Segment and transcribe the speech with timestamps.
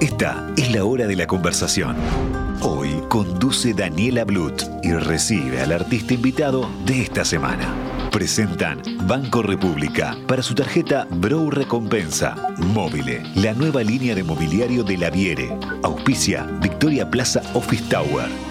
[0.00, 1.96] Esta es la hora de la conversación.
[2.62, 7.74] Hoy conduce Daniela Blut y recibe al artista invitado de esta semana.
[8.10, 12.34] Presentan Banco República para su tarjeta Brow Recompensa.
[12.58, 15.56] Móvile, la nueva línea de mobiliario de la Viere.
[15.82, 18.49] Auspicia Victoria Plaza Office Tower.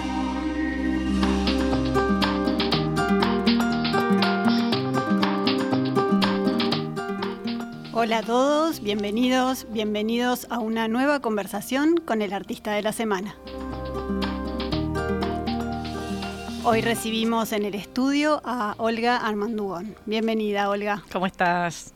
[8.09, 13.35] Hola a todos, bienvenidos, bienvenidos a una nueva conversación con el artista de la semana.
[16.63, 19.95] Hoy recibimos en el estudio a Olga Armandugón.
[20.07, 21.03] Bienvenida, Olga.
[21.11, 21.93] ¿Cómo estás?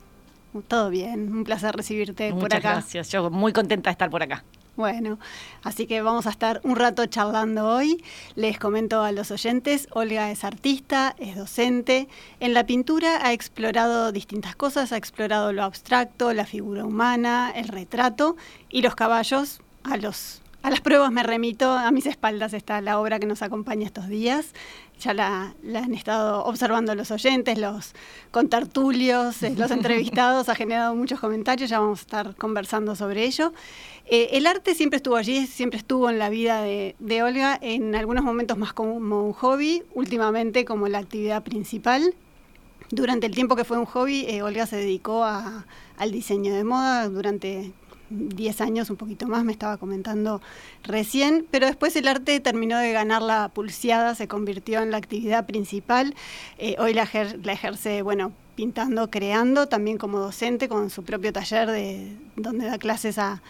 [0.68, 2.72] Todo bien, un placer recibirte Muchas por acá.
[2.74, 4.44] gracias, yo muy contenta de estar por acá.
[4.76, 5.20] Bueno,
[5.62, 8.02] así que vamos a estar un rato charlando hoy.
[8.34, 12.08] Les comento a los oyentes, Olga es artista, es docente.
[12.40, 17.68] En la pintura ha explorado distintas cosas, ha explorado lo abstracto, la figura humana, el
[17.68, 18.36] retrato
[18.68, 22.98] y los caballos a los a las pruebas me remito, a mis espaldas está la
[22.98, 24.54] obra que nos acompaña estos días.
[24.98, 27.92] Ya la, la han estado observando los oyentes, los
[28.30, 33.52] contertulios, eh, los entrevistados, ha generado muchos comentarios, ya vamos a estar conversando sobre ello.
[34.06, 37.94] Eh, el arte siempre estuvo allí, siempre estuvo en la vida de, de Olga, en
[37.94, 42.14] algunos momentos más como un hobby, últimamente como la actividad principal.
[42.90, 45.66] Durante el tiempo que fue un hobby, eh, Olga se dedicó a,
[45.98, 47.74] al diseño de moda durante
[48.10, 50.40] 10 años, un poquito más, me estaba comentando
[50.82, 55.46] recién, pero después el arte terminó de ganar la pulseada, se convirtió en la actividad
[55.46, 56.14] principal.
[56.58, 57.08] Eh, hoy la,
[57.42, 62.78] la, ejerce, bueno, pintando, creando, también como docente, con su propio taller de, donde da
[62.78, 63.42] clases a,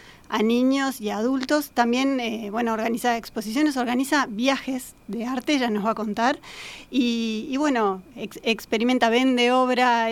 [0.43, 1.71] niños y a adultos.
[1.71, 6.41] También, eh, bueno, organiza exposiciones, organiza viajes de arte, ya nos va a contar.
[6.91, 10.09] Y, bueno, ex experimenta, vende obra,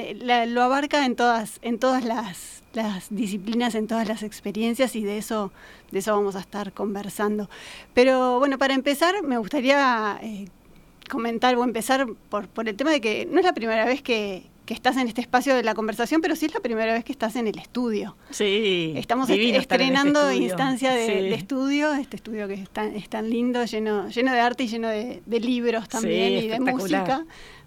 [0.47, 5.19] lo abarca en todas, en todas las las disciplinas en todas las experiencias y de
[5.19, 5.53] eso,
[5.91, 7.51] de eso vamos a estar conversando.
[7.95, 10.47] Pero bueno, para empezar me gustaría eh,
[11.11, 14.45] comentar o empezar por, por el tema de que no es la primera vez que,
[14.65, 17.13] que estás en este espacio de la conversación, pero sí es la primera vez que
[17.13, 18.17] estás en el estudio.
[18.31, 18.95] Sí.
[18.97, 21.13] Estamos est estrenando este instancia de, sí.
[21.13, 24.69] de, estudio, este estudio que es tan, es tan, lindo, lleno, lleno de arte y
[24.69, 27.25] lleno de, de libros también sí, y de música.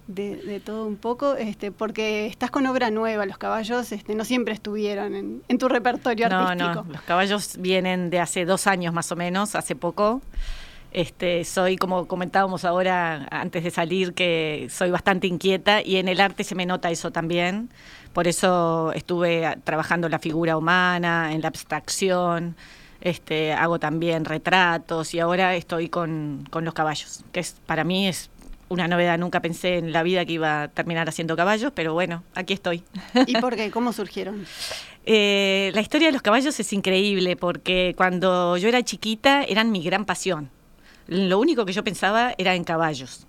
[0.08, 4.24] De, de, todo un poco, este, porque estás con obra nueva, los caballos este, no
[4.24, 6.84] siempre estuvieron en, en tu repertorio no, artístico.
[6.84, 10.22] No, los caballos vienen de hace dos años más o menos, hace poco.
[10.96, 16.22] Este, soy, como comentábamos ahora antes de salir, que soy bastante inquieta y en el
[16.22, 17.70] arte se me nota eso también.
[18.14, 22.56] Por eso estuve trabajando la figura humana, en la abstracción,
[23.02, 28.08] este, hago también retratos y ahora estoy con, con los caballos, que es, para mí
[28.08, 28.30] es
[28.70, 32.24] una novedad, nunca pensé en la vida que iba a terminar haciendo caballos, pero bueno,
[32.36, 32.84] aquí estoy.
[33.28, 33.70] ¿Y por qué?
[33.70, 34.46] ¿Cómo surgieron?
[35.08, 39.84] Eh, la historia de los caballos es increíble porque cuando yo era chiquita eran mi
[39.84, 40.50] gran pasión.
[41.08, 43.28] Lo único que yo pensaba era en caballos.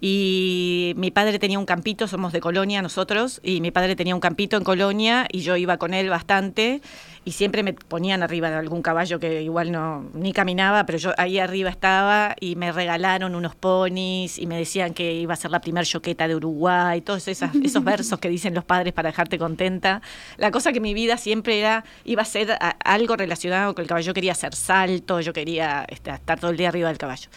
[0.00, 4.20] Y mi padre tenía un campito, somos de Colonia nosotros, y mi padre tenía un
[4.20, 6.82] campito en Colonia y yo iba con él bastante
[7.26, 11.12] y siempre me ponían arriba de algún caballo que igual no ni caminaba, pero yo
[11.18, 15.50] ahí arriba estaba y me regalaron unos ponis y me decían que iba a ser
[15.50, 19.38] la primer choqueta de Uruguay, todos esas, esos versos que dicen los padres para dejarte
[19.38, 20.02] contenta.
[20.36, 23.88] La cosa que mi vida siempre era iba a ser a, algo relacionado con el
[23.88, 27.28] caballo, yo quería hacer salto, yo quería este, estar todo el día arriba del caballo.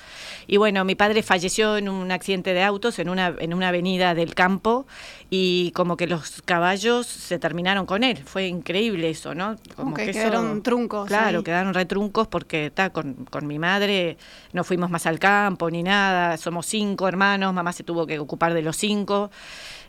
[0.46, 4.14] Y bueno, mi padre falleció en un accidente de autos en una en una avenida
[4.14, 4.86] del campo
[5.32, 9.56] y como que los caballos se terminaron con él, fue increíble eso, ¿no?
[9.80, 11.08] Como que quedaron eso, truncos.
[11.08, 11.44] Claro, ahí.
[11.44, 14.18] quedaron retruncos porque ta, con, con, mi madre
[14.54, 16.38] no fuimos más al campo ni nada.
[16.38, 19.32] Somos cinco hermanos, mamá se tuvo que ocupar de los cinco.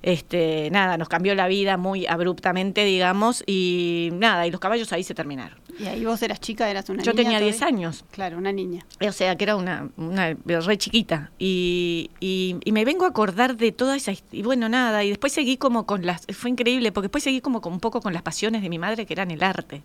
[0.02, 5.04] Este, nada, nos cambió la vida muy abruptamente, digamos, y nada, y los caballos ahí
[5.04, 5.58] se terminaron.
[5.78, 7.24] Y ahí vos eras chica, eras una Yo niña.
[7.24, 8.04] tenía 10 años.
[8.10, 8.84] Claro, una niña.
[9.00, 11.30] O sea, que era una, una re chiquita.
[11.38, 14.12] Y, y, y, me vengo a acordar de toda esa.
[14.30, 15.04] Y bueno, nada.
[15.04, 16.26] Y después seguí como con las.
[16.34, 19.06] Fue increíble, porque después seguí como con, un poco con las pasiones de mi madre,
[19.06, 19.82] que eran el arte.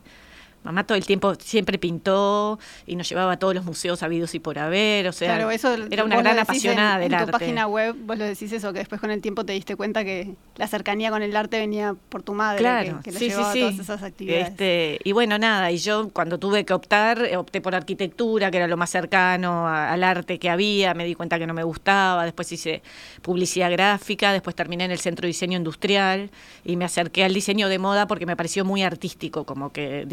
[0.65, 2.57] Mamá todo el tiempo siempre pintó
[2.87, 5.75] y nos llevaba a todos los museos habidos y por haber, o sea, claro, eso
[5.91, 7.31] era una gran apasionada en, del en arte.
[7.31, 10.03] tu página web vos lo decís eso, que después con el tiempo te diste cuenta
[10.03, 13.53] que la cercanía con el arte venía por tu madre, claro, que, que sí, llevaba
[13.53, 14.47] sí, a todas esas actividades.
[14.49, 18.67] Este, y bueno, nada, y yo cuando tuve que optar, opté por arquitectura, que era
[18.67, 22.25] lo más cercano a, al arte que había, me di cuenta que no me gustaba,
[22.25, 22.81] después hice
[23.21, 26.31] publicidad gráfica, después terminé en el Centro de Diseño Industrial
[26.63, 30.05] y me acerqué al diseño de moda porque me pareció muy artístico, como que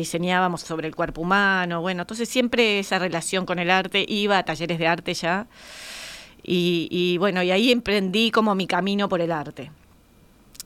[0.58, 4.78] sobre el cuerpo humano, bueno, entonces siempre esa relación con el arte, iba a talleres
[4.78, 5.46] de arte ya,
[6.42, 9.70] y, y bueno, y ahí emprendí como mi camino por el arte.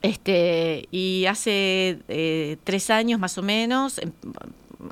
[0.03, 4.13] Este, y hace eh, tres años más o menos, em,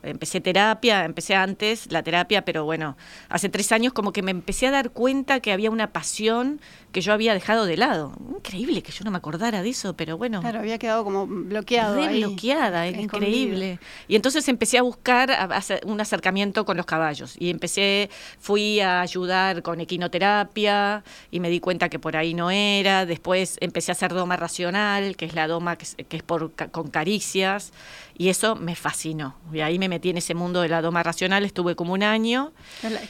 [0.02, 2.96] empecé terapia, empecé antes la terapia, pero bueno,
[3.28, 6.60] hace tres años como que me empecé a dar cuenta que había una pasión
[6.94, 8.12] que yo había dejado de lado.
[8.36, 10.40] Increíble que yo no me acordara de eso, pero bueno.
[10.40, 11.96] Claro, había quedado como bloqueado.
[11.96, 13.80] Re bloqueada, increíble.
[14.06, 15.36] Y entonces empecé a buscar
[15.84, 17.34] un acercamiento con los caballos.
[17.38, 21.02] Y empecé, fui a ayudar con equinoterapia
[21.32, 23.06] y me di cuenta que por ahí no era.
[23.06, 25.86] Después empecé a hacer doma racional, que es la doma que
[26.16, 27.72] es, por, con caricias.
[28.16, 29.34] Y eso me fascinó.
[29.52, 32.52] Y ahí me metí en ese mundo de la doma racional, estuve como un año.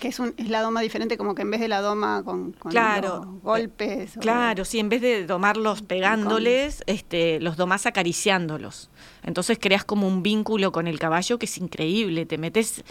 [0.00, 3.38] Que es, es la doma diferente, como que en vez de la doma con, claro,
[3.42, 8.90] golpes Claro, sí, en vez de domarlos pegándoles, este, los domás acariciándolos.
[9.22, 12.24] Entonces creas como un vínculo con el caballo que es increíble.
[12.24, 12.82] Te metes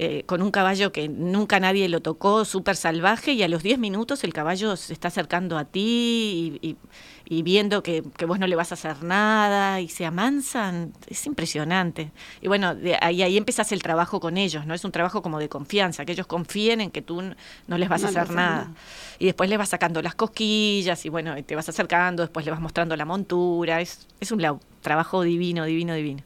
[0.00, 3.80] eh, con un caballo que nunca nadie lo tocó, súper salvaje, y a los 10
[3.80, 8.70] minutos el caballo se está acercando a ti y, viendo que, vos no le vas
[8.70, 10.92] a hacer nada y se amansan.
[11.08, 12.12] Es impresionante.
[12.40, 14.74] Y bueno, de ahí, ahí empezás el trabajo con ellos, ¿no?
[14.74, 17.20] Es un trabajo como de confianza, que ellos confíen en que tú
[17.66, 18.72] no les vas a hacer nada.
[19.18, 22.60] Y después le vas sacando las cosquillas y bueno, te vas acercando, después le vas
[22.60, 23.80] mostrando la montura.
[23.80, 26.22] Es, es un trabajo divino, divino, divino.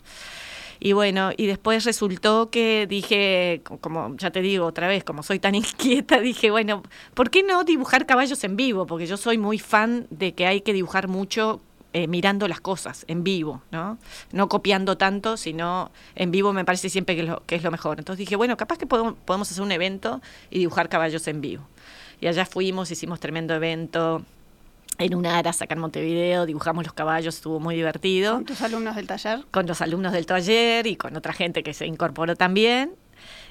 [0.85, 5.39] Y bueno, y después resultó que dije, como ya te digo otra vez, como soy
[5.39, 6.83] tan inquieta, dije, bueno,
[7.15, 8.85] ¿por qué no dibujar caballos en vivo?
[8.85, 11.61] Porque yo soy muy fan de que hay que dibujar mucho
[11.93, 13.97] eh, mirando las cosas en vivo, ¿no?
[14.33, 18.01] No copiando tanto, sino en vivo me parece siempre que, lo, que es lo mejor.
[18.01, 20.21] Entonces dije, bueno, capaz que podemos, podemos hacer un evento
[20.51, 21.63] y dibujar caballos en vivo.
[22.21, 24.25] Y allá fuimos, hicimos tremendo evento
[25.07, 28.35] en una ara acá en Montevideo, dibujamos los caballos, estuvo muy divertido.
[28.35, 29.45] ¿Con tus alumnos del taller?
[29.51, 32.93] Con los alumnos del taller y con otra gente que se incorporó también,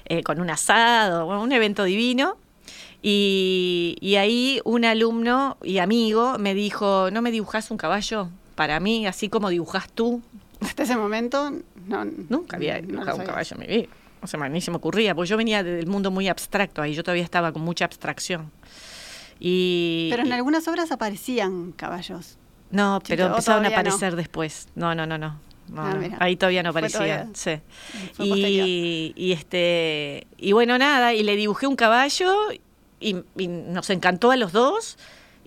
[0.04, 2.36] eh, con un asado, un evento divino.
[3.04, 8.78] Y, y, ahí un alumno y amigo me dijo, ¿no me dibujas un caballo para
[8.78, 10.22] mí, así como dibujas tú?
[10.60, 11.50] Hasta ese momento,
[11.88, 13.88] no, nunca había dibujado un caballo en mi vida.
[14.22, 17.02] O sea, ni se me ocurría, porque yo venía del mundo muy abstracto ahí, yo
[17.02, 18.52] todavía estaba con mucha abstracción.
[19.42, 22.38] Pero en algunas obras aparecían caballos.
[22.70, 24.68] No, pero empezaron a aparecer después.
[24.74, 25.38] No, no, no, no.
[25.76, 27.34] Ah, ahí todavía no aparecían.
[27.34, 27.60] Sí.
[28.18, 32.34] Y, este y bueno nada y le dibujé un caballo
[33.00, 34.98] y, nos encantó a los dos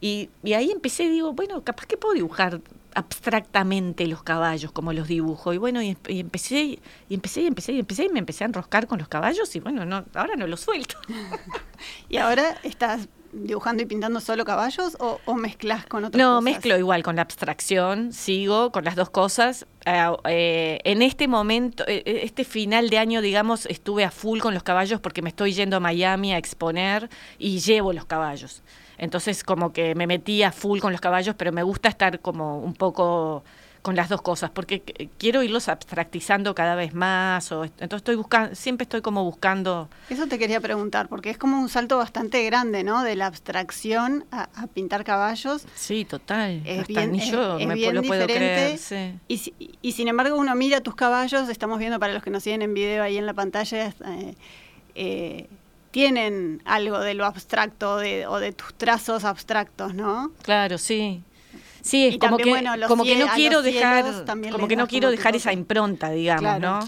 [0.01, 2.61] y, ahí empecé digo bueno capaz que puedo dibujar
[2.95, 7.79] abstractamente los caballos como los dibujo y bueno y, empecé y empecé y empecé y
[7.79, 10.61] empecé y me empecé a enroscar con los caballos y bueno no ahora no los
[10.61, 10.97] suelto
[12.09, 16.77] y ahora estás dibujando y pintando solo caballos o, o mezclas con otras no, mezclo
[16.77, 19.67] igual con la abstracción, sigo con las dos cosas.
[19.85, 24.53] Eh, eh, en este momento, eh, este final de año, digamos, estuve a full con
[24.53, 28.63] los caballos porque me estoy yendo a Miami a exponer y llevo los caballos.
[28.97, 32.59] Entonces como que me metí a full con los caballos, pero me gusta estar como
[32.59, 33.43] un poco
[33.85, 34.81] con las dos cosas, porque
[35.19, 39.91] quiero irlos abstractizando cada vez más, o entonces estoy buscando, siempre estoy como buscando.
[40.09, 43.03] Eso te quería preguntar, porque es como un salto bastante grande, ¿no?
[43.03, 45.67] De la abstracción a, pintar caballos.
[45.75, 46.63] Sí, total.
[46.65, 48.79] Es bien, ni yo me lo puedo creer.
[49.27, 49.53] Y,
[49.83, 52.73] y, sin embargo uno mira tus caballos, estamos viendo para los que nos siguen en
[52.73, 53.85] video ahí en la pantalla.
[53.85, 54.35] Eh,
[54.95, 55.47] eh,
[55.91, 60.31] tienen algo de lo abstracto de, o de tus trazos abstractos, ¿no?
[60.41, 61.21] Claro, sí.
[61.85, 62.51] Sí, es como, que,
[62.87, 66.79] como que no quiero dejar, como que no quiero dejar esa impronta, digamos, ¿no?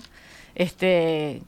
[0.55, 1.44] Este,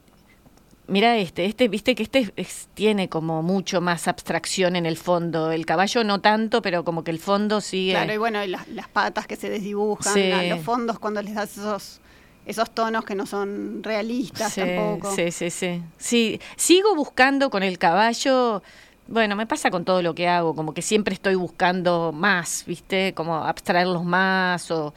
[0.85, 2.31] mira este, este, viste que este
[2.75, 5.51] tiene como mucho más abstracción en el fondo.
[5.51, 7.93] El caballo no tanto, pero como que el fondo sigue.
[7.93, 12.01] Claro, y bueno, las, patas que se desdibujan, los fondos cuando les das esos
[12.45, 15.15] esos tonos que no son realistas tampoco.
[15.15, 15.81] Sí, sí, sí.
[15.97, 18.61] Sí, sigo buscando con el caballo
[19.09, 23.13] bueno, me pasa con todo lo que hago, como que siempre estoy buscando más, ¿viste?
[23.13, 24.93] Como abstraerlos más o,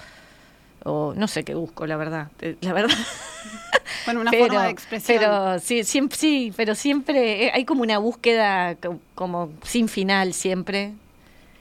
[0.85, 2.29] o no sé qué busco, la verdad.
[2.61, 2.97] La verdad.
[4.05, 5.19] Bueno, una forma de expresión.
[5.19, 8.77] Pero sí, siempre, sí, pero siempre hay como una búsqueda
[9.15, 10.93] como sin final siempre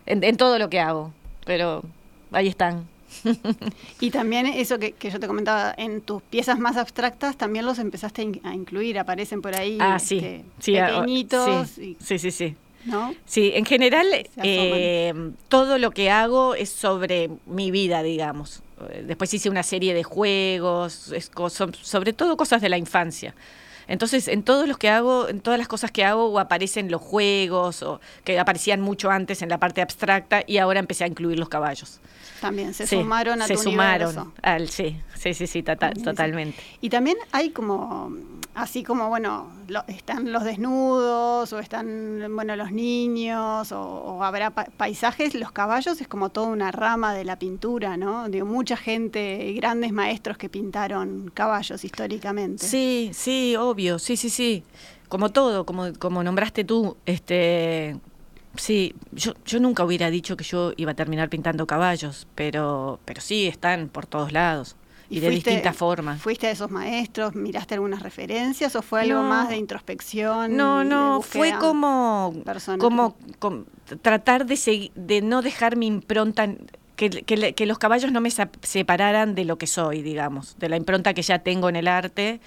[0.05, 1.12] en todo lo que hago.
[1.46, 1.84] Pero
[2.31, 2.88] ahí están
[4.00, 8.41] y también eso que, yo te comentaba, en tus piezas más abstractas también los empezaste
[8.44, 11.70] a incluir, aparecen por ahí ah, sí, este, sí, ah, pequeñitos.
[11.70, 13.13] Sí, sí, sí, ¿No?
[13.25, 14.08] Sí, en general
[14.44, 15.13] eh,
[15.50, 18.63] todo lo que hago es sobre mi vida, digamos.
[19.06, 21.13] Después hice una serie de juegos,
[21.84, 23.36] sobre todo cosas de la infancia.
[23.88, 27.01] Entonces, en todos los que hago, en todas las cosas que hago, o aparecen los
[27.01, 31.38] juegos, o que aparecían mucho antes en la parte abstracta, y ahora empecé a incluir
[31.38, 32.00] los caballos.
[32.42, 36.58] También se sumaron a se sumaron al sí, sí, sí, sí, totalmente.
[36.82, 38.12] Y también hay como
[38.54, 39.50] así como, bueno,
[39.88, 46.30] están los desnudos o están, bueno, los niños o, habrá paisajes, los caballos es como
[46.30, 48.28] toda una rama de la pintura, ¿no?
[48.30, 52.66] De mucha gente, grandes maestros que pintaron caballos históricamente.
[52.66, 54.64] Sí, sí, obvio, sí, sí, sí.
[55.08, 57.98] Como todo, como, como nombraste tú, este,
[58.55, 63.22] Sí, yo, yo nunca hubiera dicho que yo iba a terminar pintando caballos, pero, pero
[63.22, 64.75] sí, están por todos lados
[65.12, 66.22] y, de distintas formas.
[66.22, 67.36] ¿Fuiste a esos maestros?
[67.36, 70.55] ¿Miraste algunas referencias o fue algo más de introspección?
[70.55, 72.34] No, no, fue como,
[73.39, 73.65] como,
[74.01, 76.50] tratar de, de no dejar mi impronta,
[76.96, 81.13] que, que, los caballos no me separaran de lo que soy, digamos, de la impronta
[81.13, 82.39] que ya tengo en el arte.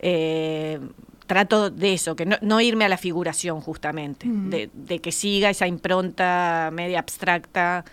[0.00, 0.80] Eh,
[1.26, 5.66] trato de eso, que no, irme a la figuración justamente, de, de, que siga esa
[5.66, 7.84] impronta media abstracta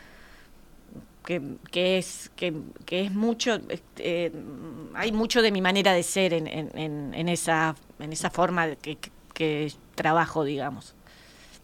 [1.71, 2.53] que, es, que,
[2.89, 4.31] es mucho, este,
[4.95, 8.97] hay mucho de mi manera de ser en, en, esa, en esa forma que,
[9.33, 10.95] que, trabajo, digamos.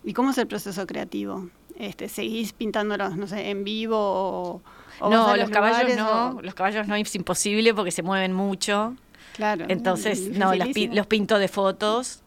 [0.04, 1.50] ¿Y cómo es el proceso creativo?
[1.80, 4.62] Este, ¿Seguís pintándolos, no sé, en vivo
[5.00, 8.96] o, no, los, caballos no, los caballos no es imposible porque se mueven mucho.
[9.36, 9.66] Claro.
[9.68, 12.22] Entonces, no, los pinto de fotos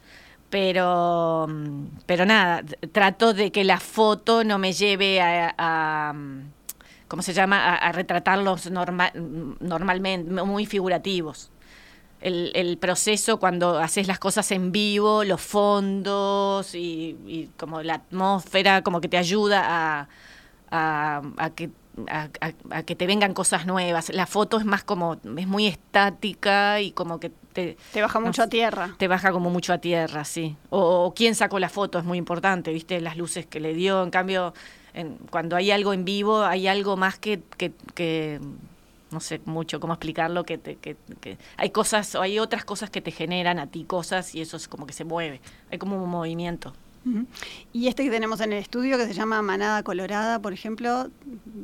[0.51, 1.47] pero
[2.07, 6.15] pero nada, trato de que la foto no me lleve a
[7.09, 11.51] ¿cómo se llama?, a, retratarlos normalmente, muy figurativos.
[12.21, 19.01] El, proceso cuando haces las cosas en vivo, los fondos y, como la atmósfera, como
[19.01, 20.09] que te ayuda
[20.71, 21.71] a, que
[22.11, 24.11] a, que te vengan cosas nuevas.
[24.11, 27.77] La foto es más como, es muy estática y como que te...
[27.93, 28.95] Te baja mucho a tierra.
[28.99, 30.57] Te baja como mucho a tierra, sí.
[30.71, 34.03] O, o, quién sacó la foto es muy importante, viste, las luces que le dio.
[34.03, 34.53] En cambio,
[35.31, 38.41] cuando hay algo en vivo, hay algo más que, que,
[39.11, 40.97] no sé mucho cómo explicarlo, que, que,
[41.57, 44.69] hay cosas, o hay otras cosas que te generan a ti cosas y eso es
[44.69, 45.41] como que se mueve,
[45.71, 46.75] hay como un movimiento.
[47.73, 51.09] Y este que tenemos en el estudio, que se llama Manada Colorada, por ejemplo,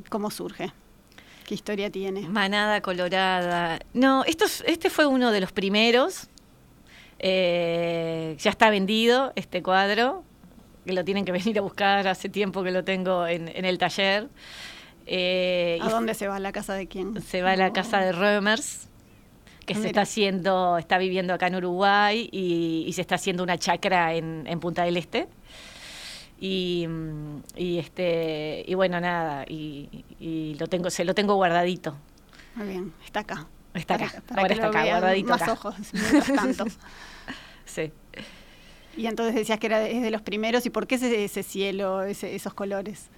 [0.08, 0.72] ¿cómo surge?
[1.46, 2.28] ¿Qué historia tiene?
[2.28, 3.78] Manada Colorada.
[3.92, 6.28] No, esto, este fue uno de los primeros.
[7.18, 10.24] Eh, ya está vendido este cuadro
[10.84, 14.28] que lo tienen que venir a buscar, hace tiempo que lo tengo en, el taller.
[15.06, 16.36] Eh, ¿A dónde se va?
[16.36, 17.20] ¿A la casa de quién?
[17.22, 18.88] Se va a la casa de Römers,
[19.64, 24.14] que se está haciendo, está viviendo acá en Uruguay y, se está haciendo una chacra
[24.14, 25.28] en, Punta del Este.
[26.40, 26.86] Y,
[27.56, 31.96] este y bueno nada y, lo tengo se lo tengo guardadito
[32.54, 35.74] muy bien está acá está acá ahora está acá guardadito más ojos
[36.36, 36.66] tanto
[37.64, 37.92] sí
[38.96, 40.66] y entonces decías que era es de los primeros.
[40.66, 43.08] ¿Y por qué ese, ese cielo, esos colores?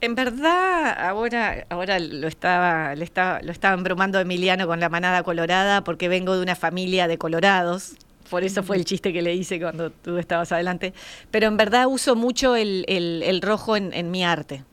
[0.00, 5.22] En verdad, ahora, ahora lo estaba, le estaba, lo estaba embromando Emiliano con la manada
[5.22, 7.96] colorada, porque vengo de una familia de colorados.
[8.30, 10.94] Por eso fue el chiste que le hice cuando tú estabas adelante.
[11.30, 14.64] Pero en verdad uso mucho el, el, rojo en, mi arte.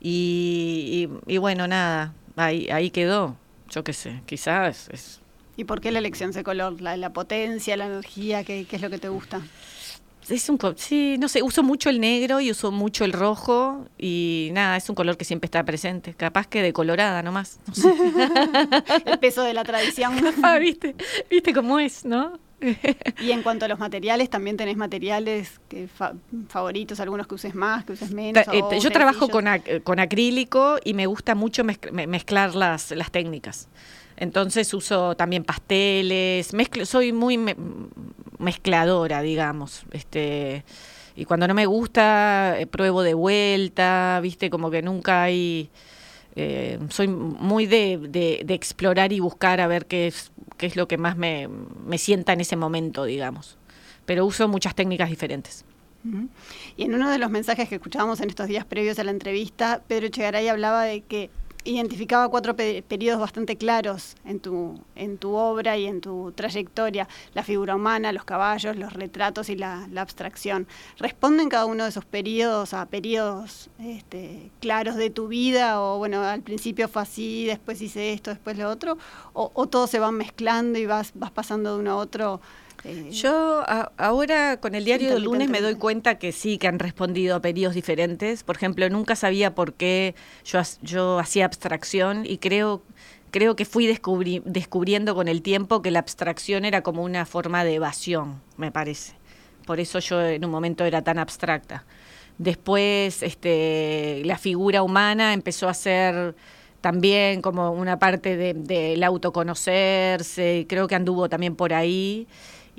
[0.00, 3.36] Y, y, bueno, nada, ahí, ahí quedó.
[3.68, 5.20] Yo qué sé, quizás es
[5.58, 6.80] ¿Y por qué la elección de color?
[6.80, 8.44] ¿La, potencia, la energía?
[8.44, 9.42] ¿qué, es lo que te gusta?
[10.30, 14.50] Es un sí, no sé, uso mucho el negro y uso mucho el rojo y
[14.52, 17.58] nada, es un color que siempre está presente, capaz que de colorada nomás.
[19.06, 20.14] el peso de la tradición.
[20.42, 20.94] ah, viste,
[21.30, 22.38] viste cómo es, ¿no?
[23.20, 25.88] y en cuanto a los materiales, también tenés materiales que
[26.48, 28.44] favoritos, algunos que uses más, que uses menos.
[28.52, 29.46] Eh, yo trabajo con,
[29.84, 33.68] con, acrílico y me gusta mucho mezclar las, las técnicas.
[34.18, 36.50] Entonces uso también pasteles,
[36.84, 37.38] soy muy
[38.38, 39.84] mezcladora, digamos.
[39.92, 40.64] Este,
[41.14, 45.70] y cuando no me gusta, eh, pruebo de vuelta, viste, como que nunca hay...
[46.34, 50.98] Eh, soy muy de, explorar y buscar a ver qué es, qué es lo que
[50.98, 53.56] más me, me sienta en ese momento, digamos.
[54.04, 55.64] Pero uso muchas técnicas diferentes.
[56.76, 59.82] Y en uno de los mensajes que escuchábamos en estos días previos a la entrevista,
[59.86, 61.30] Pedro Echegaray hablaba de que
[61.68, 67.42] identificaba cuatro periodos bastante claros en tu, en tu obra y en tu trayectoria, la
[67.42, 70.66] figura humana, los caballos, los retratos y la, abstracción.
[70.98, 75.82] ¿Responden cada uno de esos periodos a periodos este, claros de tu vida?
[75.82, 78.96] O bueno, al principio fue así, después hice esto, después lo otro,
[79.32, 82.40] o, o se van mezclando y vas, vas pasando de uno a otro
[82.84, 83.64] eh, Yo
[83.96, 87.40] ahora con el diario del lunes me doy cuenta que sí, que han respondido a
[87.40, 88.42] pedidos diferentes.
[88.42, 92.82] Por ejemplo, nunca sabía por qué yo, yo hacía abstracción y creo,
[93.30, 97.74] creo que fui descubriendo con el tiempo que la abstracción era como una forma de
[97.74, 99.14] evasión, me parece.
[99.66, 101.84] Por eso yo en un momento era tan abstracta.
[102.38, 106.36] Después este, la figura humana empezó a ser
[106.80, 112.28] también como una parte del de, autoconocerse, creo que anduvo también por ahí.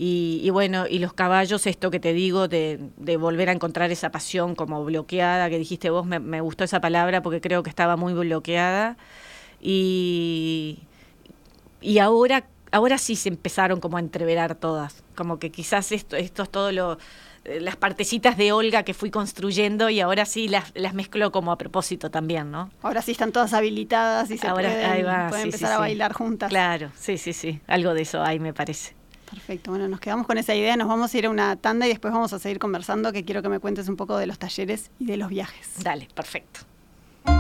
[0.02, 2.80] Y, bueno, y los caballos, esto que te digo, de,
[3.20, 7.22] volver a encontrar esa pasión como bloqueada, que dijiste vos, me, me, gustó esa palabra
[7.22, 8.96] porque creo que estaba muy bloqueada.
[9.60, 10.80] Y,
[11.82, 16.44] y ahora, ahora sí se empezaron como a entreverar todas, como que quizás esto, esto
[16.44, 16.98] es todo lo
[17.44, 21.52] eh, las partecitas de Olga que fui construyendo y ahora sí las, las mezclo como
[21.52, 22.72] a propósito también, ¿no?
[22.84, 24.70] Ahora sí están todas habilitadas y se ahora,
[25.30, 26.48] pueden, empezar a bailar juntas.
[26.48, 28.99] Claro, sí, sí, sí, algo de eso hay me parece.
[29.30, 31.90] Perfecto, bueno, nos quedamos con esa idea, nos vamos a ir a una tanda y
[31.90, 34.92] después vamos a seguir conversando, que quiero que me cuentes un poco de los talleres
[35.00, 35.84] y de los viajes.
[35.84, 36.62] Dale, perfecto.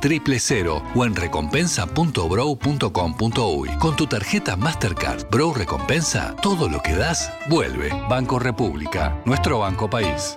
[0.00, 3.68] 1996 triple cero o en recompensa.bro.com.uy.
[3.78, 7.90] Con tu tarjeta Mastercard Bro Recompensa, todo lo que das vuelve.
[8.08, 10.36] Banco República, nuestro banco país.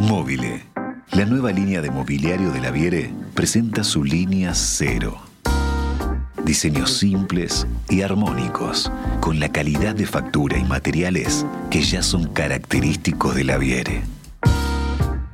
[0.00, 0.64] Móvile.
[1.12, 5.18] La nueva línea de mobiliario de la Viere presenta su línea cero.
[6.44, 13.34] Diseños simples y armónicos, con la calidad de factura y materiales que ya son característicos
[13.34, 14.13] de la Viere.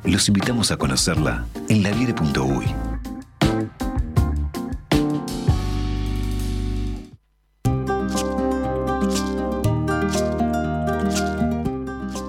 [0.05, 2.67] Los invitamos a conocerla en laviere.uy.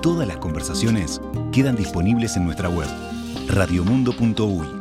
[0.01, 2.87] Todas las conversaciones quedan disponibles en nuestra web
[3.47, 4.80] radiomundo.uy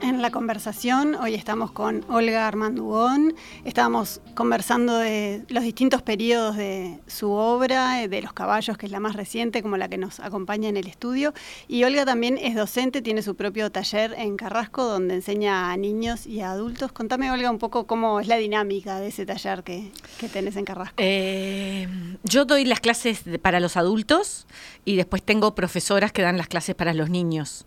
[0.00, 1.16] en la conversación.
[1.16, 3.34] Hoy estamos con Olga Armandugón.
[3.66, 9.00] Estábamos conversando de los distintos periodos de su obra, de los caballos, que es la
[9.00, 11.34] más reciente, como la que nos acompaña en el estudio.
[11.68, 16.26] Y Olga también es docente, tiene su propio taller en Carrasco, donde enseña a niños
[16.26, 16.90] y a adultos.
[16.92, 19.90] Contame, Olga, un poco cómo es la dinámica de ese taller que,
[20.32, 20.94] tenés en Carrasco.
[20.96, 21.86] Eh,
[22.24, 24.46] yo doy las clases para los adultos
[24.86, 27.66] y después tengo profesoras que dan las clases para los niños.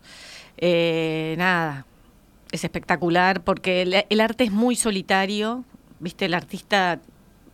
[0.62, 1.86] Eh, nada,
[2.52, 5.64] es espectacular porque el, arte es muy solitario,
[5.98, 6.26] ¿viste?
[6.26, 7.00] El artista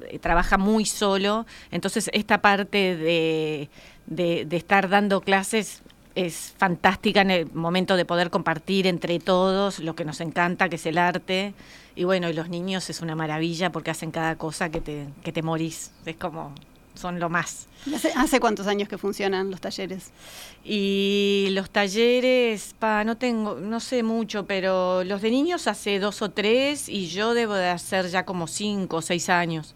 [0.00, 3.68] eh, trabaja muy solo, entonces esta parte de,
[4.06, 5.82] de, estar dando clases
[6.14, 10.76] es fantástica en el momento de poder compartir entre todos lo que nos encanta, que
[10.76, 11.52] es el arte.
[11.94, 15.32] Y bueno, y los niños es una maravilla porque hacen cada cosa que te, que
[15.32, 15.92] te morís.
[16.06, 16.54] Es como
[16.96, 17.66] son lo más.
[18.16, 20.10] ¿Hace, cuántos años que funcionan los talleres?
[20.64, 26.22] Y los talleres, pa, no tengo, no sé mucho, pero los de niños hace dos
[26.22, 29.74] o tres y yo debo de hacer ya como cinco o seis años.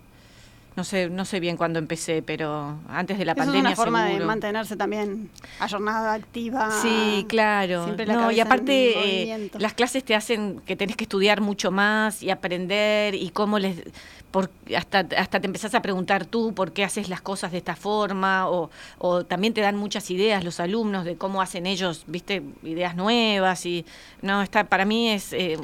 [0.76, 3.60] No sé, no sé bien cuándo empecé, pero antes de la pandemia.
[3.60, 6.70] Es una forma de mantenerse también ayornada, activa.
[6.80, 7.88] Sí, claro.
[8.06, 12.30] No, y aparte eh, las clases te hacen que tenés que estudiar mucho más y
[12.30, 13.82] aprender y cómo les
[14.30, 17.74] por, hasta, hasta te empezás a preguntar tú por qué haces las cosas de esta
[17.74, 22.42] forma, o, o, también te dan muchas ideas los alumnos de cómo hacen ellos, viste,
[22.62, 23.84] ideas nuevas, y
[24.22, 25.58] no, está, para mí es, eh,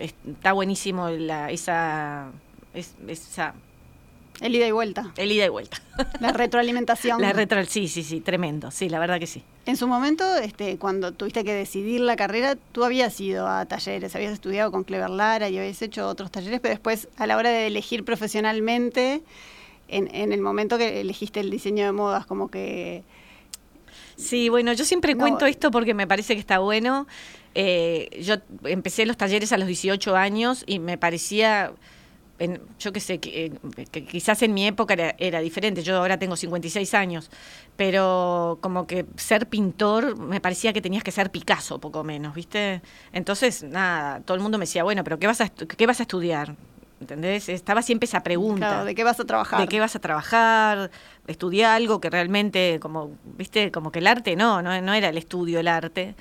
[0.00, 2.28] está buenísimo la, esa,
[2.74, 3.54] esa
[4.40, 5.12] el ida y vuelta.
[5.16, 5.82] El ida y vuelta.
[6.20, 7.20] La retroalimentación.
[7.22, 9.42] La retro, sí, sí, sí, tremendo, sí, la verdad que sí.
[9.66, 14.14] En su momento, este, cuando tuviste que decidir la carrera, tú habías ido a talleres,
[14.16, 17.50] habías estudiado con Clever Lara y habías hecho otros talleres, pero después, a la hora
[17.50, 19.22] de elegir profesionalmente,
[19.88, 23.02] en, en el momento que elegiste el diseño de modas, como que...
[24.16, 27.06] Sí, bueno, yo siempre cuento esto porque me parece que está bueno.
[27.54, 31.72] Eh, yo empecé los talleres a los 18 años y me parecía
[32.78, 33.52] yo qué sé, que,
[34.10, 37.30] quizás en mi época era, diferente, yo ahora tengo 56 años,
[37.76, 42.82] pero como que ser pintor me parecía que tenías que ser Picasso, poco menos, ¿viste?
[43.12, 46.04] Entonces, nada, todo el mundo me decía, bueno, pero ¿qué vas a, qué vas a
[46.04, 46.56] estudiar?
[47.00, 47.48] ¿Entendés?
[47.48, 48.84] Estaba siempre esa pregunta.
[48.84, 49.60] ¿de qué vas a trabajar?
[49.60, 50.90] ¿De qué vas a trabajar?
[51.26, 53.70] Estudiar algo que realmente, como, ¿viste?
[53.70, 56.14] Como que el arte no, no, no era el estudio el arte.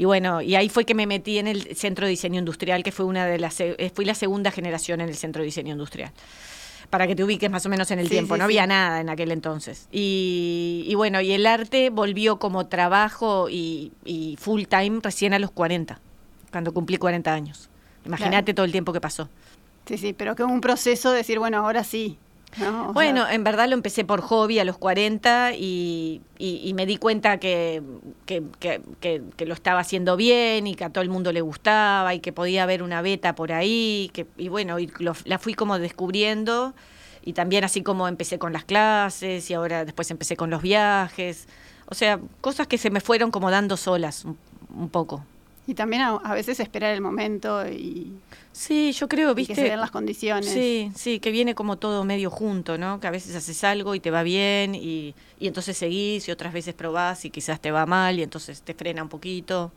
[0.00, 2.92] Y bueno, y ahí fue que me metí en el Centro de Diseño Industrial, que
[2.92, 6.12] fue una de las, eh, fui la segunda generación en el Centro de Diseño Industrial
[6.88, 8.36] para que te ubiques más o menos en el tiempo.
[8.36, 9.88] no había nada en aquel entonces.
[9.90, 13.90] Y, bueno, y el arte volvió como trabajo y,
[14.40, 16.00] full time recién a los 40,
[16.52, 17.68] cuando cumplí 40 años.
[18.06, 19.28] Imagínate todo el tiempo que pasó.
[19.84, 22.18] Sí, sí, pero que un proceso de decir, bueno, ahora sí.
[22.92, 26.22] bueno, en verdad lo empecé por hobby a los 40 y,
[26.74, 27.82] me di cuenta que,
[28.26, 32.32] que, lo estaba haciendo bien y que a todo el mundo le gustaba y que
[32.32, 34.10] podía haber una beta por ahí.
[34.36, 34.90] Y bueno, y
[35.24, 36.74] la fui como descubriendo
[37.22, 41.48] y también así como empecé con las clases y ahora después empecé con los viajes.
[41.86, 45.24] O sea, cosas que se me fueron como dando solas un poco.
[45.68, 48.14] Y también a, veces esperar el momento y...
[48.52, 49.52] Sí, yo creo, viste...
[49.52, 50.48] que se den las condiciones.
[50.48, 53.00] Sí, sí, que viene como todo medio junto, ¿no?
[53.00, 56.54] Que a veces haces algo y te va bien y, y entonces seguís y otras
[56.54, 59.70] veces probás y quizás te va mal y entonces te frena un poquito.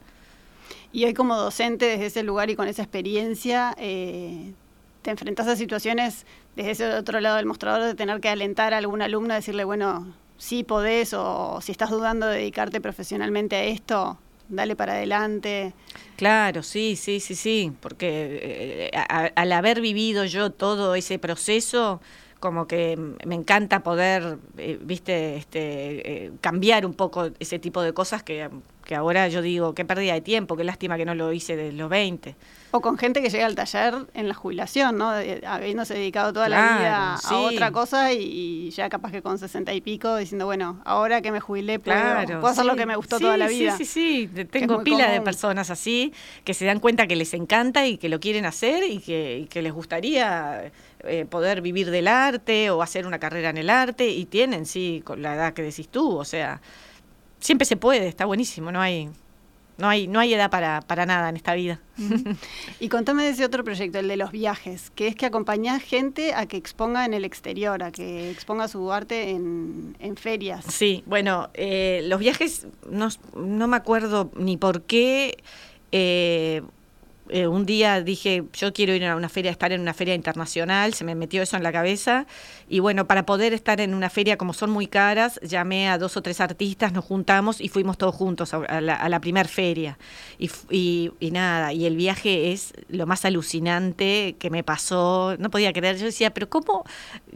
[0.93, 4.54] Y hoy como docente desde ese lugar y con esa experiencia, eh,
[5.01, 6.25] te enfrentas a situaciones
[6.56, 10.13] desde ese otro lado del mostrador de tener que alentar a algún alumno, decirle, bueno,
[10.38, 14.17] sí podés o si estás dudando de dedicarte profesionalmente a esto,
[14.51, 15.73] dale para adelante.
[16.17, 21.99] Claro, sí, sí, sí, sí, porque eh, al haber vivido yo todo ese proceso,
[22.39, 27.93] como que me encanta poder, eh, viste, este, eh, cambiar un poco ese tipo de
[27.93, 28.49] cosas que,
[28.91, 31.71] que ahora yo digo, qué pérdida de tiempo, qué lástima que no lo hice de
[31.71, 32.36] los 20.
[32.71, 35.12] O con gente que llega al taller en la jubilación, ¿no?
[35.47, 39.80] habiéndose dedicado toda la vida a otra cosa y, ya capaz que con sesenta y
[39.80, 43.38] pico diciendo, bueno, ahora que me jubilé puedo, puedo hacer lo que me gustó toda
[43.38, 43.77] la vida.
[43.77, 44.45] Sí, sí, sí.
[44.47, 46.12] Tengo pila de personas así
[46.43, 49.71] que se dan cuenta que les encanta y que lo quieren hacer y que, les
[49.71, 50.69] gustaría
[51.06, 55.01] eh, poder vivir del arte o hacer una carrera en el arte y tienen, sí,
[55.06, 56.60] con la edad que decís tú, o sea,
[57.41, 59.10] siempre se puede, está buenísimo, no hay
[59.82, 61.80] no hay, no hay edad para, para nada en esta vida.
[62.80, 66.36] Y contame de ese otro proyecto, el de los viajes, que es que acompañás gente
[66.36, 70.65] a que exponga en el exterior, a que exponga su arte en, ferias.
[70.65, 75.38] Sí, bueno, eh, los viajes, no, no me acuerdo ni por qué.
[75.91, 76.62] Eh,
[77.31, 80.93] eh, un día dije, yo quiero ir a una feria, estar en una feria internacional,
[80.93, 82.27] se me metió eso en la cabeza.
[82.67, 86.17] Y bueno, para poder estar en una feria, como son muy caras, llamé a dos
[86.17, 89.97] o tres artistas, nos juntamos y fuimos todos juntos a, la, a primer feria.
[90.37, 90.49] Y,
[91.19, 95.35] y, nada, y el viaje es lo más alucinante que me pasó.
[95.39, 96.83] No podía creer, yo decía, pero ¿cómo,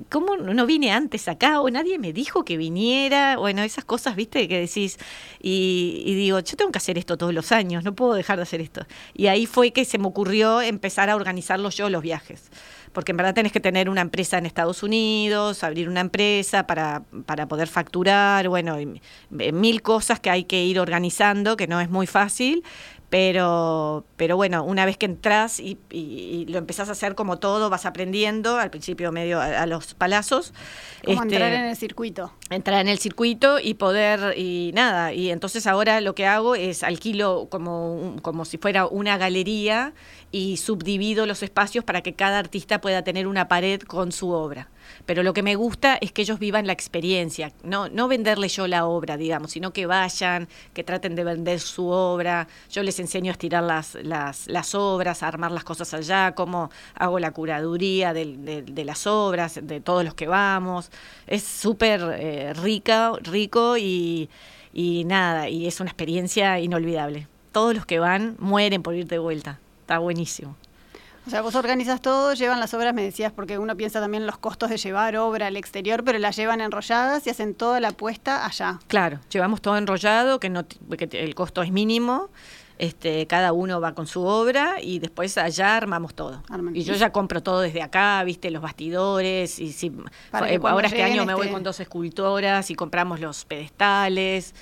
[0.09, 1.61] cómo no vine antes acá?
[1.61, 3.37] O nadie me dijo que viniera.
[3.37, 4.97] Bueno, esas cosas, viste, que decís.
[5.41, 8.43] Y, y digo, yo tengo que hacer esto todos los años, no puedo dejar de
[8.43, 8.85] hacer esto.
[9.13, 12.49] Y ahí fue que se me ocurrió empezar a organizarlos yo los viajes.
[12.93, 17.03] Porque en verdad tenés que tener una empresa en Estados Unidos, abrir una empresa para,
[17.25, 18.77] para poder facturar, bueno,
[19.29, 22.63] mil cosas que hay que ir organizando, que no es muy fácil,
[23.09, 25.77] pero, pero bueno, una vez que entras y,
[26.49, 30.53] lo empezás a hacer como todo, vas aprendiendo, al principio medio a, los palazos.
[31.03, 32.33] Como este, entrar en el circuito.
[32.49, 36.83] Entrar en el circuito y poder, y nada, y entonces ahora lo que hago es
[36.83, 39.93] alquilo como, como si fuera una galería
[40.31, 44.69] y subdivido los espacios para que cada artista pueda tener una pared con su obra.
[45.05, 48.67] Pero lo que me gusta es que ellos vivan la experiencia, no, no venderle yo
[48.67, 52.47] la obra, digamos, sino que vayan, que traten de vender su obra.
[52.71, 56.69] Yo les enseño a estirar las, las, las obras, a armar las cosas allá, cómo
[56.95, 60.91] hago la curaduría de, de, las obras, de todos los que vamos.
[61.27, 64.29] Es súper eh, rica, rico y,
[64.73, 67.27] y nada, y es una experiencia inolvidable.
[67.51, 70.55] Todos los que van mueren por ir de vuelta está buenísimo.
[71.25, 74.27] O sea, vos organizas todo, llevan las obras, me decías, porque uno piensa también en
[74.27, 77.91] los costos de llevar obra al exterior, pero las llevan enrolladas y hacen toda la
[77.91, 78.79] puesta allá.
[78.87, 82.29] Claro, llevamos todo enrollado, que, no, que el costo es mínimo.
[82.77, 86.43] Este, cada uno va con su obra y después allá armamos todo.
[86.73, 91.01] Y yo ya compro todo desde acá, viste, los bastidores, y si, eh, ahora este
[91.01, 94.53] año me voy con dos escultoras y compramos los pedestales,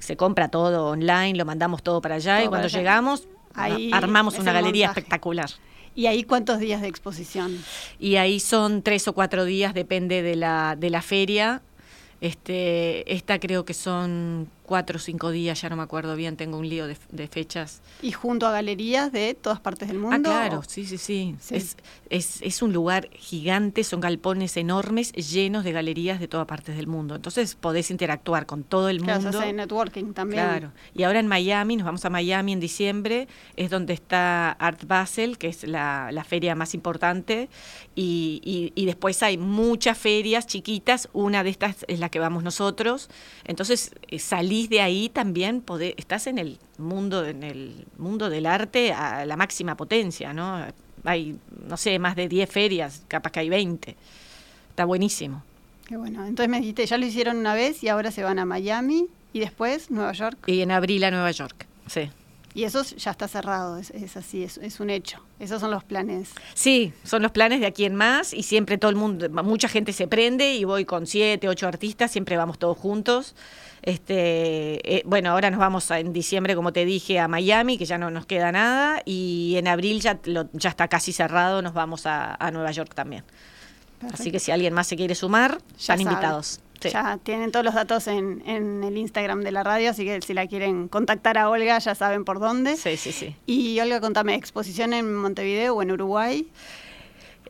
[0.00, 4.52] se compra todo online, lo mandamos todo para allá y cuando llegamos Ahí armamos una
[4.52, 5.50] galería espectacular.
[5.98, 7.58] ¿Y ahí cuántos días de exposición?
[7.98, 11.60] Y ahí son tres o cuatro días, depende de la, de la feria.
[12.20, 16.58] Este, esta creo que son cuatro o cinco días, ya no me acuerdo bien, tengo
[16.58, 17.80] un lío de, fechas.
[18.02, 20.16] ¿Y junto a galerías de todas partes del mundo?
[20.30, 21.34] Ah, claro, sí, sí, sí.
[21.50, 21.78] Es,
[22.10, 26.86] es, es, un lugar gigante, son galpones enormes llenos de galerías de todas partes del
[26.86, 27.14] mundo.
[27.14, 29.30] Entonces podés interactuar con todo el mundo.
[29.30, 30.44] Claro, networking también.
[30.44, 30.72] Claro.
[30.94, 33.26] Y ahora en Miami, nos vamos a Miami en diciembre,
[33.56, 37.48] es donde está Art Basel, que es la, la feria más importante,
[37.94, 42.42] y, y, y después hay muchas ferias chiquitas, una de estas es la que vamos
[42.42, 43.08] nosotros.
[43.44, 44.18] Entonces eh,
[44.66, 45.62] de ahí también
[45.96, 50.64] estás en el mundo, en el mundo del arte a la máxima potencia, ¿no?
[51.04, 53.96] Hay, no sé, más de 10 ferias, capaz que hay 20.
[54.70, 55.42] Está buenísimo.
[55.86, 56.26] Qué bueno.
[56.26, 59.40] Entonces me dijiste, ya lo hicieron una vez y ahora se van a Miami y
[59.40, 60.38] después Nueva York.
[60.46, 62.10] Y en abril a Nueva York, sí.
[62.54, 65.20] Y eso ya está cerrado, es, así, es, es, un hecho.
[65.38, 66.30] Esos son los planes.
[66.54, 69.92] Sí, son los planes de aquí en más y siempre todo el mundo, mucha gente
[69.92, 73.36] se prende y voy con siete, ocho artistas, siempre vamos todos juntos.
[73.82, 77.98] Este, eh, bueno, ahora nos vamos en diciembre, como te dije, a Miami, que ya
[77.98, 80.18] no nos queda nada, y en abril ya,
[80.52, 83.24] ya está casi cerrado, nos vamos a, Nueva York también.
[84.12, 86.60] Así que si alguien más se quiere sumar, ya están invitados.
[86.80, 90.46] Ya tienen todos los datos en, el Instagram de la radio, así que si la
[90.46, 92.76] quieren contactar a Olga ya saben por dónde.
[92.76, 93.36] Sí, sí, sí.
[93.46, 96.48] Y Olga, contame, ¿exposición en Montevideo o en Uruguay?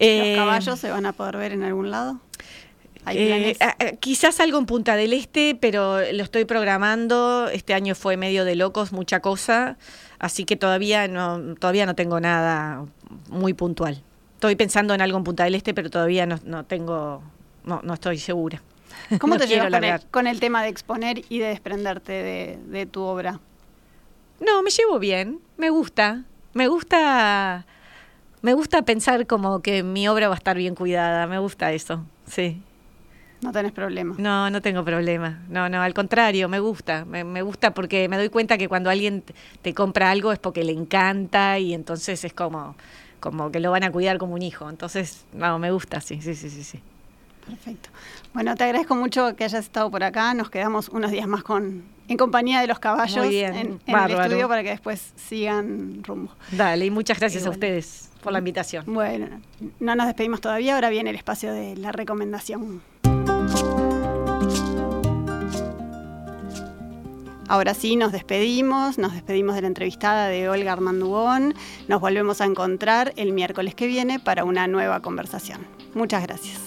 [0.01, 2.21] ¿Los eh, caballos se van a poder ver en algún lado?
[3.17, 3.57] Eh,
[4.01, 7.49] quizás algo en Punta del Este, pero lo estoy programando.
[7.49, 9.77] Este año fue medio de locos, mucha cosa,
[10.19, 12.85] así que todavía no, todavía no tengo nada
[13.29, 14.03] muy puntual.
[14.35, 17.23] Estoy pensando en algo en Punta del Este, pero todavía no, tengo,
[17.65, 18.63] no, no estoy segura.
[19.19, 23.41] ¿Cómo te llevas con el, tema de exponer y de desprenderte de, de tu obra?
[24.41, 27.67] No, me llevo bien, me gusta, me gusta,
[28.41, 32.05] me gusta pensar como que mi obra va a estar bien cuidada, me gusta eso,
[32.27, 32.63] sí.
[33.41, 34.15] No tenés problema.
[34.19, 35.41] No, no tengo problema.
[35.49, 37.05] No, no, al contrario, me gusta.
[37.05, 39.23] Me, gusta porque me doy cuenta que cuando alguien
[39.63, 42.75] te compra algo es porque le encanta y entonces es como,
[43.21, 44.69] como que lo van a cuidar como un hijo.
[44.69, 46.65] Entonces, no, me gusta, sí, sí, sí, sí.
[46.65, 46.81] sí.
[47.47, 47.89] Perfecto.
[48.35, 50.35] Bueno, te agradezco mucho que hayas estado por acá.
[50.35, 54.63] Nos quedamos unos días más con en compañía de los caballos en, el estudio para
[54.63, 56.33] que después sigan rumbo.
[56.51, 58.85] Dale, y muchas gracias a ustedes por la invitación.
[58.87, 59.41] Bueno,
[59.79, 62.83] no nos despedimos todavía, ahora viene el espacio de la recomendación.
[67.49, 71.55] Ahora sí, nos despedimos, nos despedimos de la entrevistada de Olga Armandugón.
[71.89, 75.67] Nos volvemos a encontrar el miércoles que viene para una nueva conversación.
[75.95, 76.61] Muchas gracias.